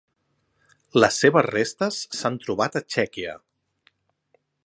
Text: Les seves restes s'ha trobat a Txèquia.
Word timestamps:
Les 1.03 1.19
seves 1.23 1.45
restes 1.49 2.01
s'ha 2.21 2.33
trobat 2.47 2.79
a 2.79 2.83
Txèquia. 2.93 3.37